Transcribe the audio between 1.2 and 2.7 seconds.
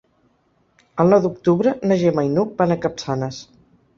d'octubre na Gemma i n'Hug